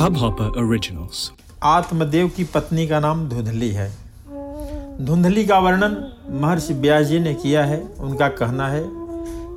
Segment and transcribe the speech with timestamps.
[0.00, 1.30] Hubhopper Originals.
[1.62, 3.92] आत्मदेव की पत्नी का नाम धुंधली है।
[5.04, 8.84] धुंधली का वर्णन महर्षि व्यास जी ने किया है। उनका कहना है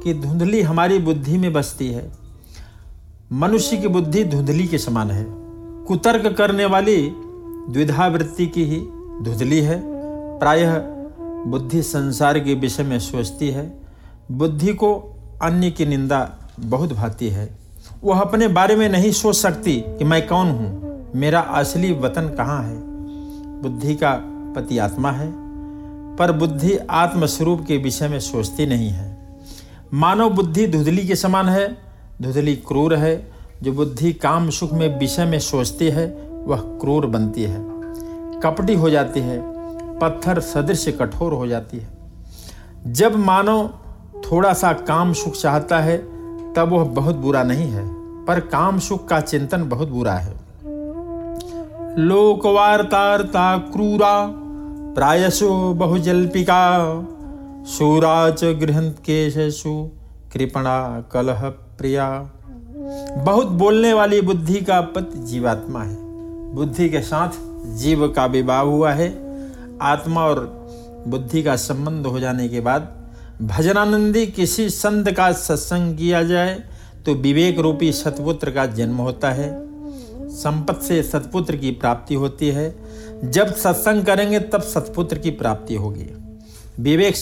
[0.03, 2.11] कि धुंधली हमारी बुद्धि में बसती है।
[3.31, 5.25] मनुष्य की बुद्धि धुंधली के समान है।
[5.85, 7.13] कुतर्क करने वाली
[7.69, 8.77] द्विधा वृत्ति की ही
[9.21, 9.81] धुंधली है।
[10.39, 10.77] प्रायः
[11.45, 13.79] बुद्धि संसार के विषय में सोचती है।
[14.31, 14.95] बुद्धि को
[15.41, 17.62] अन्य की निंदा बहुत भाती है।
[18.03, 20.83] वह अपने बारे में नहीं सोच सकती कि मैं कौन हूँ।
[21.15, 22.75] मेरा असली वतन कहाँ है?
[23.61, 24.11] बुद्धि का
[24.55, 25.31] पति आत्मा है,
[26.15, 29.37] पर बुद्धि आत्मस्वरूप के विषय में सोचती नहीं है।
[29.93, 31.77] मानव बुद्धि धुधली के समान है,
[32.21, 33.31] धुधली क्रूर है।
[33.63, 37.65] जो बुद्धि काम सुख में विषय में सोचती है, वह क्रूर बनती है।
[38.39, 39.41] कपटी हो जाती है,
[39.99, 41.89] पत्थर सदृश कठोर हो जाती है।
[42.87, 43.69] जब मानव
[44.31, 46.12] थोड़ा सा काम सुख चाहता है
[46.55, 47.87] तब वह बहुत बुरा नहीं है,
[48.25, 50.33] पर काम सुख का चिंतन बहुत बुरा है।
[51.99, 54.15] लोकवार्तार्ता क्रूरा
[54.95, 56.63] प्रायशो बहुजल्पिका
[57.67, 59.89] शूरा च गृहंत केशु
[60.33, 62.31] कृपणा कलह प्रिया।
[63.17, 65.95] बहुत बोलने वाली बुद्धि का पति जीवात्मा है।
[66.53, 67.29] बुद्धि के साथ
[67.75, 69.09] जीव का विवाह हुआ है।
[69.81, 70.39] आत्मा और
[71.07, 73.02] बुद्धि का संबंध हो जाने के बाद
[73.43, 76.63] भजनानंदी किसी संत का सत्संग किया जाए
[77.05, 79.67] तो विवेक रूपी सतपुत्र का जन्म होता है।
[80.29, 82.75] संपत्ति से सतपुत्र की प्राप्ति होती है।
[83.23, 86.07] जब सत्संग करेंगे, तब सतपुत्र की प्राप्ति होगी।
[86.79, 87.15] विवेक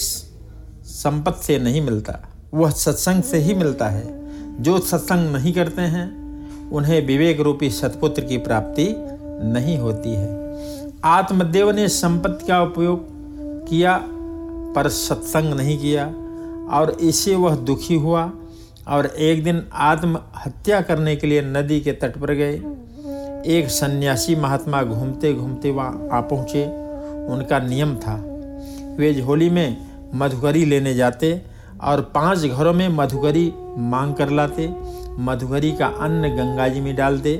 [0.85, 2.19] संपत्ति से नहीं मिलता,
[2.53, 4.21] वह सत्संग से ही मिलता है।
[4.63, 6.21] जो सत्संग नहीं करते हैं,
[6.69, 8.95] उन्हें विवेक रूपी सतपुत्र की प्राप्ति
[9.43, 10.53] नहीं होती है।
[11.03, 13.07] आत्मदेव ने संपत्ति का उपयोग
[13.69, 14.07] किया।
[14.75, 16.05] पर सत्संग नहीं किया
[16.71, 18.31] और इसे वह दुखी हुआ
[18.87, 22.53] और एक दिन आत्महत्या करने के लिए नदी के तट पर गए।
[23.47, 26.65] एक सन्यासी महात्मा घूमते घूमते वहाँ आ पहुँचे।
[27.33, 28.15] उनका नियम था,
[28.97, 29.77] वे झोली में
[30.15, 31.41] मधुकरी लेने जाते
[31.83, 34.69] और पाँच घरों में मधुकरी मांग कर लाते।
[35.19, 37.35] मधुकरी का अन्न गंगा जी में डालते।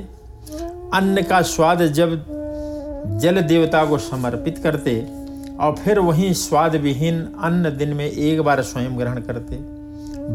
[0.94, 2.24] अन्न का स्वाद जब
[3.20, 5.00] जल देवता को समर्पित करते
[5.62, 9.56] और फिर वहीं स्वाद विहीन अन्न दिन में एक बार स्वयं ग्रहण करते।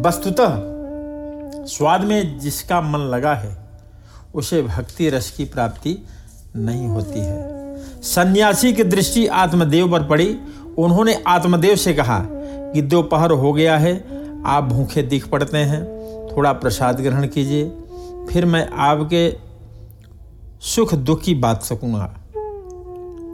[0.01, 0.59] वस्तुतः
[1.65, 3.57] स्वाद में जिसका मन लगा है,
[4.35, 5.97] उसे भक्ति रस की प्राप्ति
[6.55, 10.37] नहीं होती है। सन्यासी की दृष्टि आत्मदेव पर पड़ी।
[10.77, 12.19] उन्होंने आत्मदेव से कहा
[12.73, 13.93] कि दोपहर हो गया है,
[14.45, 15.83] आप भूखे दिख पड़ते हैं,
[16.27, 17.69] थोड़ा प्रसाद ग्रहण कीजिए,
[18.29, 19.29] फिर मैं आपके
[20.61, 22.13] सुख दुख की बात सकूँगा।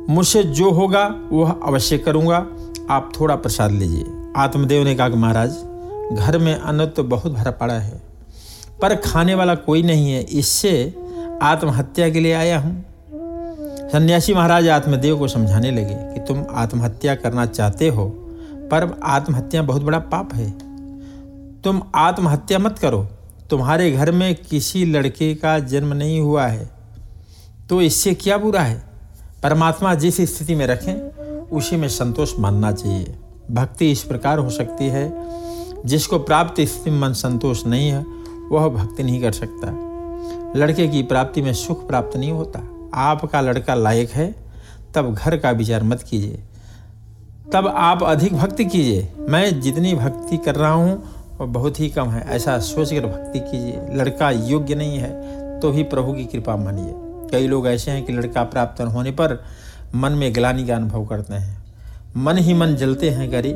[0.10, 2.38] मुझसे जो होगा वह अवश्य करूँगा।
[2.90, 4.06] आप थोड़ा प्रसाद लीजिए।
[4.38, 5.52] आत्मदेव ने कहा कि महाराज,
[6.14, 8.02] घर में अन्न तो बहुत भरा पड़ा है,
[8.82, 10.74] पर खाने वाला कोई नहीं है। इससे
[11.42, 12.74] आत्महत्या के लिए आया हूँ।
[13.92, 18.08] सन्यासी महाराज आत्मदेव को समझाने लगे कि तुम आत्महत्या करना चाहते हो,
[18.72, 20.52] पर आत्महत्या बहुत बड़ा पाप है।
[21.62, 23.08] तुम आत्महत्या मत करो।
[23.50, 26.70] तुम्हारे घर में किसी लड़के का जन्म नहीं हुआ है
[27.70, 28.93] तो इससे क्या बुरा है?
[29.44, 30.94] परमात्मा जिस स्थिति में रखें,
[31.52, 33.16] उसी में संतोष मानना चाहिए।
[33.52, 35.14] भक्ति इस प्रकार हो सकती है,
[35.86, 38.06] जिसको प्राप्त स्थिति में मन संतोष नहीं है,
[38.52, 39.72] वह भक्ति नहीं कर सकता।
[40.60, 42.62] लड़के की प्राप्ति में सुख प्राप्त नहीं होता।
[42.94, 44.36] आपका लड़का लायक है,
[44.96, 46.40] तब घर का विचार मत कीजिए।
[47.54, 51.04] तब आप अधिक भक्ति कीजिए। मैं जितनी भक्ति कर रहा हूँ,
[51.40, 55.84] वह बहुत ही कम है। ऐसा सोचकर भक्ति कीजिए। लड़का योग्य नहीं है तो ही
[55.84, 56.94] प्रभु की कृपा मानिए।
[57.34, 59.44] कई लोग ऐसे हैं कि लड़का प्राप्त होने पर
[59.96, 61.64] मन में ग्लानी का अनुभव करते हैं।
[62.18, 63.52] मन ही मन जलते हैं करी।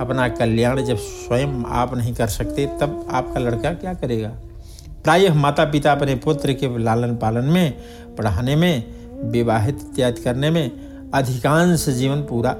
[0.00, 4.28] अपना कल्याण जब स्वयं आप नहीं कर सकते, तब आपका लड़का क्या करेगा?
[5.04, 7.74] प्रायः माता पिता अपने पुत्र के लालन पालन में,
[8.18, 8.84] पढ़ाने में,
[9.30, 10.70] विवाहित इत्यादि करने में
[11.14, 12.50] अधिकांश जीवन पूरा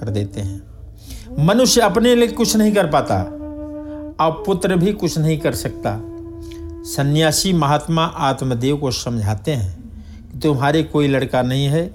[0.00, 0.62] कर देते हैं।
[1.38, 3.22] मनुष्य अपने लिए कुछ नहीं कर पाता,
[4.24, 6.00] और पुत्र भी कुछ नहीं कर सकता।
[6.84, 9.83] सन्यासी महात्मा आत्मदेव को समझाते हैं।
[10.42, 11.86] तुम्हारे कोई लड़का नहीं है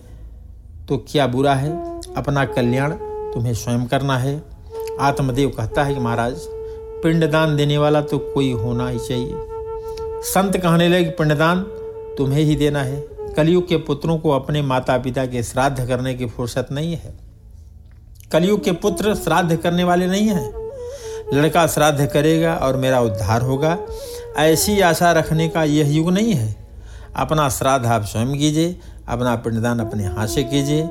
[0.87, 1.71] तो क्या बुरा है?
[2.17, 2.91] अपना कल्याण
[3.33, 4.43] तुम्हें स्वयं करना है।
[4.99, 6.35] आत्मदेव कहता है कि महाराज,
[7.03, 9.33] पिंडदान देने वाला तो कोई होना ही चाहिए।
[10.23, 11.61] संत कहने लगे पिंडदान
[12.17, 12.99] तुम्हें ही देना है।
[13.37, 17.13] कलयुग के पुत्रों को अपने माता पिता के श्राद्ध करने की फुर्सत नहीं है।
[18.31, 20.71] कलयुग के पुत्र श्राद्ध करने वाले नहीं हैं।
[21.33, 23.77] लड़का श्राद्ध करेगा और मेरा उद्धार होगा।
[24.37, 26.68] ऐसी आशा रखने का यह युग नहीं है।
[27.15, 30.89] अपना श्राद्ध आप स्वयं कीजिए, अपना पिंडदान अपने हाथ से कीजिए।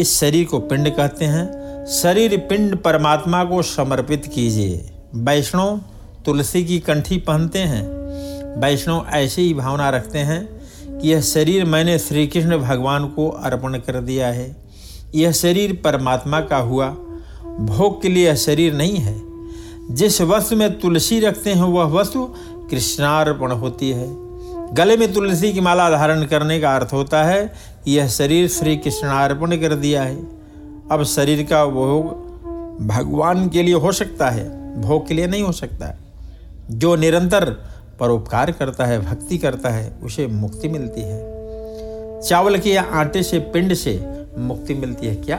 [0.00, 5.80] इस शरीर को पिंड कहते हैं। शरीर पिंड परमात्मा को समर्पित कीजिए। वैष्णव
[6.26, 7.88] तुलसी की कंठी पहनते हैं।
[8.60, 10.48] वैष्णव ऐसी ही भावना रखते हैं
[10.98, 14.56] कि यह शरीर मैंने श्री कृष्ण भगवान को अर्पण कर दिया है।
[15.14, 16.88] यह शरीर परमात्मा का हुआ।
[17.60, 19.22] भोग के लिए यह शरीर नहीं है।
[19.94, 22.34] जिस वस्तु में तुलसी रखते हैं, वह वस्तु
[22.70, 24.25] कृष्णार्पण होती है।
[24.72, 27.52] गले में तुलसी की माला धारण करने का अर्थ होता है
[27.88, 30.16] यह शरीर श्री कृष्णार्पण कर दिया है।
[30.90, 32.26] अब शरीर का भोग
[32.86, 35.98] भगवान के लिए हो सकता है, भोग के लिए नहीं हो सकता।
[36.70, 37.44] जो निरंतर
[38.00, 41.36] परोपकार करता है, भक्ति करता है, उसे मुक्ति मिलती है।
[42.22, 44.06] चावल के आटे से, पिंड से
[44.38, 45.36] मुक्ति मिलती है क्या?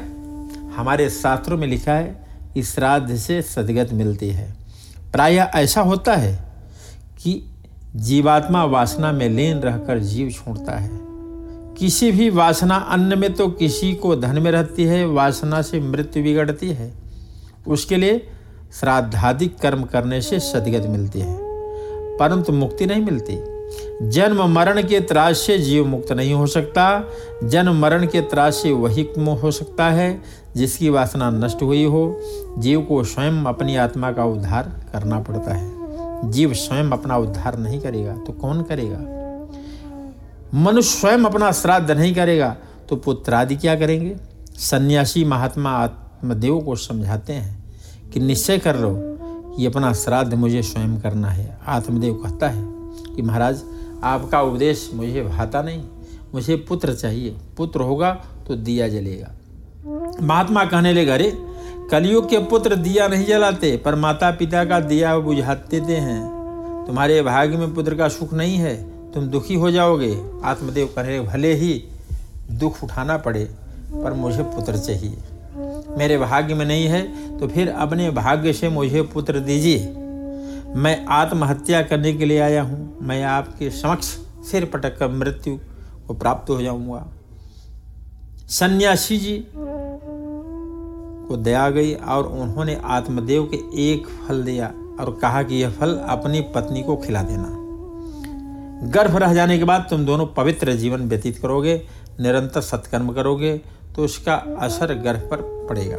[0.76, 4.56] हमारे शास्त्रों में लिखा है कि श्राद्ध से सदगत मिलती है।
[5.14, 6.40] प्रायः ऐसा होता है
[7.24, 7.57] कि
[7.96, 10.92] जीवात्मा वासना में लीन रहकर जीव छोड़ता है।
[11.78, 16.24] किसी भी वासना अन्न में तो किसी को धन में रहती है, वासना से मृत्यु
[16.24, 16.94] बिगड़ती है।
[17.68, 18.28] उसके लिए
[18.80, 21.38] श्राद्धाधिक कर्म करने से सदगत मिलती है।
[22.18, 23.58] परंतु मुक्ति नहीं मिलती।
[24.10, 27.04] जन्म मरण के त्रास से जीव मुक्त नहीं हो सकता।
[27.44, 30.22] जन्म मरण के त्रास से वही हो सकता है,
[30.56, 32.22] जिसकी वासना नष्ट हुई हो।
[32.58, 35.77] जीव को स्वयं अपनी आत्मा का उद्धार करना पड़ता है।
[36.24, 39.00] जीव स्वयं अपना उद्धार नहीं करेगा तो कौन करेगा?
[40.54, 42.56] मनुष्य स्वयं अपना श्राद्ध नहीं करेगा
[42.90, 44.16] तो पुत्र आदि क्या करेंगे?
[44.56, 48.96] सन्यासी महात्मा आत्मदेव को समझाते हैं कि निश्चय कर लो
[49.56, 52.64] कि अपना श्राद्ध मुझे स्वयं करना है। आत्मदेव कहता है
[53.16, 53.62] कि महाराज,
[54.04, 55.84] आपका उपदेश मुझे भाता नहीं,
[56.34, 58.12] मुझे पुत्र चाहिए। पुत्र होगा
[58.48, 59.32] तो दिया जलेगा।
[60.22, 61.32] महात्मा कहने लगे, अरे
[61.92, 66.22] कलयुग के पुत्र दिया नहीं जलाते, पर माता पिता का दिया बुझाते हैं।
[66.88, 68.76] तुम्हारे भाग्य में पुत्र का सुख नहीं है,
[69.12, 70.12] तुम दुखी हो जाओगे।
[70.44, 71.74] आत्मदेव कहने भले ही
[72.52, 73.44] दुख उठाना पड़े,
[73.94, 75.18] पर मुझे पुत्र चाहिए।
[75.98, 77.02] मेरे भाग्य में नहीं है
[77.40, 79.80] तो फिर अपने भाग्य से मुझे पुत्र दीजिए।
[80.76, 84.08] मैं आत्महत्या करने के लिए आया हूँ। मैं आपके समक्ष
[84.50, 85.58] सिर पटक कर मृत्यु
[86.08, 87.06] को प्राप्त हो जाऊँगा।
[88.50, 89.38] सन्यासी जी
[91.28, 94.68] को दया गई और उन्होंने आत्मदेव के एक फल दिया
[95.00, 97.56] और कहा कि यह फल अपनी पत्नी को खिला देना।
[98.92, 101.82] गर्भ रह जाने के बाद तुम दोनों पवित्र जीवन व्यतीत करोगे,
[102.20, 103.58] निरंतर सत्कर्म करोगे
[103.96, 105.98] तो उसका असर गर्भ पर पड़ेगा।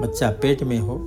[0.00, 0.98] बच्चा पेट में हो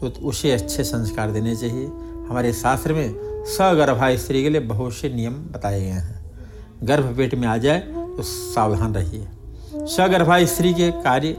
[0.00, 1.86] तो उसे अच्छे संस्कार देने चाहिए।
[2.28, 6.24] हमारे शास्त्र में सगर्भा स्त्री के लिए बहुत से नियम बताए गए हैं।
[6.82, 7.78] गर्भ पेट में आ जाए
[8.16, 9.26] तो सावधान रहिए।
[9.86, 11.36] सगर्भा स्त्री के कार्य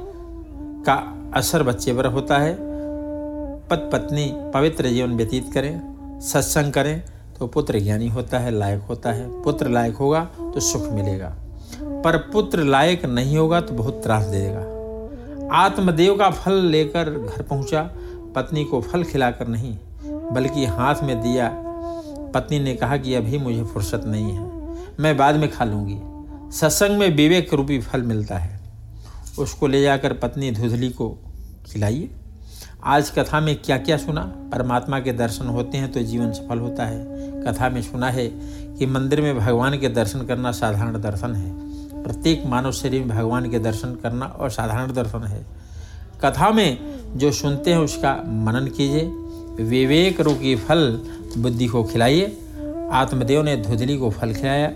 [0.87, 0.95] का
[1.35, 2.53] असर बच्चे पर होता है।
[3.69, 7.01] पत पत्नी पवित्र जीवन व्यतीत करें, सत्संग करें
[7.39, 11.35] तो पुत्र ज्ञानी होता है, लायक होता है। पुत्र लायक होगा तो सुख मिलेगा।
[11.81, 17.81] पर पुत्र लायक नहीं होगा तो बहुत त्रास देगा। आत्मदेव का फल लेकर घर पहुँचा,
[18.35, 19.77] पत्नी को फल खिलाकर नहीं,
[20.33, 21.51] बल्कि हाथ में दिया।
[22.33, 24.49] पत्नी ने कहा कि अभी मुझे फुर्सत नहीं है,
[24.99, 25.99] मैं बाद में खा लूँगी।
[26.57, 28.59] सत्संग में विवेक रूपी फल मिलता है।
[29.39, 31.17] उसको ले जाकर पत्नी धुधली को
[31.65, 32.09] खिलाइए।
[32.83, 34.21] आज कथा में क्या क्या सुना?
[34.51, 37.05] परमात्मा के दर्शन होते हैं तो जीवन सफल होता है।
[37.43, 38.27] कथा में सुना है
[38.77, 41.51] कि मंदिर में भगवान के दर्शन करना साधारण दर्शन है।
[42.03, 45.45] प्रत्येक मानव शरीर में भगवान के दर्शन करना और साधारण दर्शन है।
[46.25, 46.77] कथा में
[47.17, 49.05] जो सुनते हैं उसका मनन कीजिए।
[49.63, 51.01] विवेक रूपी फल
[51.37, 52.37] बुद्धि को खिलाइए।
[52.91, 54.71] आत्मदेव ने धुधली को फल खिलाया,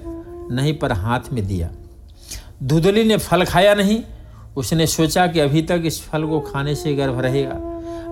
[0.51, 1.69] नहीं पर हाथ में दिया।
[2.63, 4.03] धुधली ने फल खाया नहीं
[4.57, 7.55] उसने सोचा कि अभी तक इस फल को खाने से गर्भ रहेगा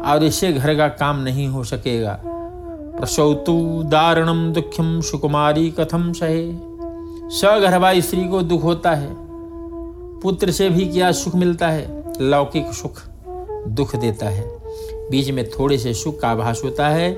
[0.05, 3.53] और इससे घर का काम नहीं हो सकेगा। प्रसौतु
[3.85, 6.45] दारुणम दुखम सुकुमारी कथम सहे?
[7.37, 9.09] सगर्भा स्त्री को दुख होता है,
[10.21, 12.03] पुत्र से भी क्या सुख मिलता है?
[12.21, 13.01] लौकिक सुख
[13.69, 14.45] दुख देता है।
[15.11, 17.09] बीच में थोड़े से सुख का आभास होता है।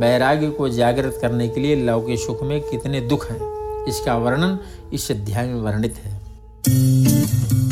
[0.00, 4.58] वैराग्य को जागृत करने के लिए लौकिक सुख में कितने दुख हैं, इसका वर्णन
[4.92, 6.16] इस अध्याय में वर्णित है।